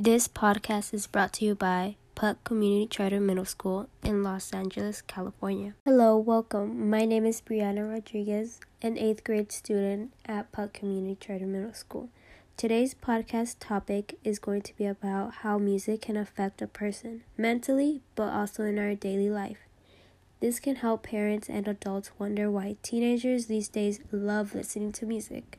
[0.00, 5.02] This podcast is brought to you by Puck Community Charter Middle School in Los Angeles,
[5.02, 5.74] California.
[5.84, 6.88] Hello, welcome.
[6.88, 12.10] My name is Brianna Rodriguez, an eighth grade student at Puck Community Charter Middle School.
[12.56, 18.00] Today's podcast topic is going to be about how music can affect a person mentally,
[18.14, 19.66] but also in our daily life.
[20.38, 25.58] This can help parents and adults wonder why teenagers these days love listening to music.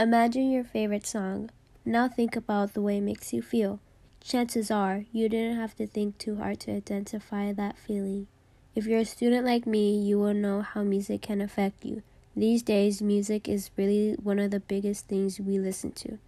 [0.00, 1.50] Imagine your favorite song.
[1.84, 3.80] Now think about the way it makes you feel.
[4.22, 8.28] Chances are you didn't have to think too hard to identify that feeling.
[8.76, 12.04] If you're a student like me, you will know how music can affect you.
[12.36, 16.18] These days, music is really one of the biggest things we listen to.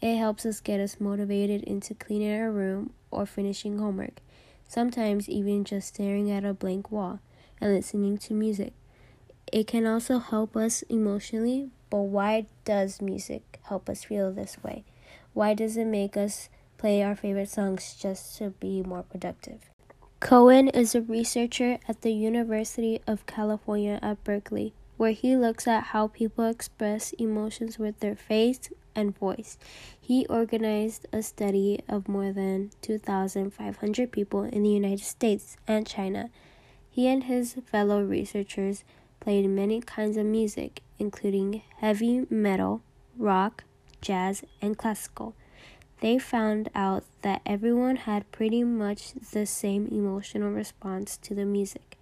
[0.00, 4.20] It helps us get us motivated into cleaning our room or finishing homework.
[4.68, 7.18] Sometimes even just staring at a blank wall
[7.60, 8.74] and listening to music.
[9.52, 14.84] It can also help us emotionally, but why does music help us feel this way?
[15.32, 19.70] Why does it make us play our favorite songs just to be more productive?
[20.20, 25.84] Cowen is a researcher at the University of California at Berkeley, where he looks at
[25.84, 29.56] how people express emotions with their face and voice.
[29.98, 36.30] He organized a study of more than 2,500 people in the United States and China.
[36.90, 38.82] He and his fellow researchers
[39.20, 42.82] played many kinds of music, including heavy metal,
[43.16, 43.64] rock,
[44.00, 45.34] jazz, and classical.
[46.00, 51.96] They found out that everyone had pretty much the same emotional response to the music,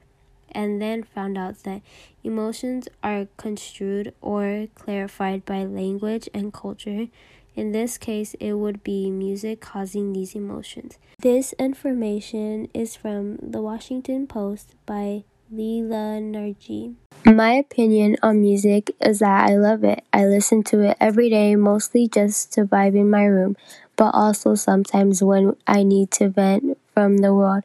[0.52, 1.80] and then found out that
[2.22, 7.08] emotions are construed or clarified by language and culture.
[7.54, 10.98] In this case, it would be music causing these emotions.
[11.20, 16.96] This information is from the Washington Post by Leela Nargi.
[17.24, 20.02] My opinion on music is that I love it.
[20.12, 23.56] I listen to it every day, mostly just to vibe in my room,
[23.94, 27.62] but also sometimes when I need to vent from the world.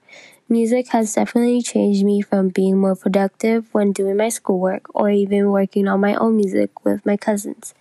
[0.47, 5.50] Music has definitely changed me from being more productive when doing my schoolwork or even
[5.50, 7.74] working on my own music with my cousins.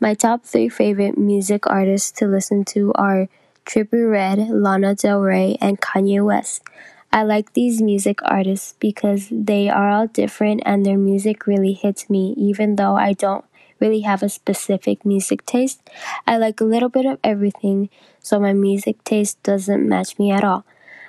[0.00, 3.28] My top three favorite music artists to listen to are
[3.66, 6.62] Trippie Redd, Lana Del Rey, and Kanye West.
[7.12, 12.10] I like these music artists because they are all different and their music really hits
[12.10, 13.44] me, even though I don't
[13.80, 15.80] really have a specific music taste.
[16.26, 17.88] I like a little bit of everything,
[18.20, 20.64] so my music taste doesn't match me at all.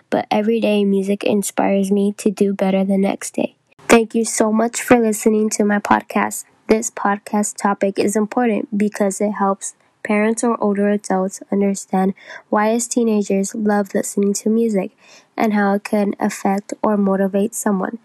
[0.09, 3.55] But every day, music inspires me to do better the next day.
[3.89, 6.45] Thank you so much for listening to my podcast.
[6.67, 12.13] This podcast topic is important because it helps parents or older adults understand
[12.49, 14.91] why as teenagers love listening to music
[15.35, 17.99] and how it can affect or motivate someone.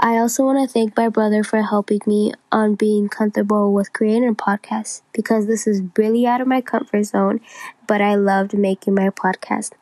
[0.00, 4.28] I also want to thank my brother for helping me on being comfortable with creating
[4.28, 7.40] a podcast because this is really out of my comfort zone,
[7.88, 9.72] but I loved making my podcast.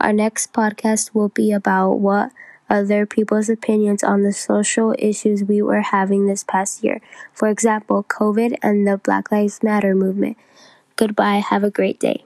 [0.00, 2.32] Our next podcast will be about what
[2.68, 7.00] other people's opinions on the social issues we were having this past year.
[7.32, 10.36] For example, COVID and the Black Lives Matter movement.
[11.00, 11.42] Goodbye.
[11.48, 12.24] Have a great day.